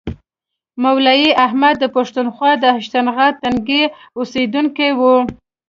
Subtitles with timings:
[0.83, 3.83] مولوي احمد د پښتونخوا د هشتنغر تنګي
[4.17, 5.01] اوسیدونکی و.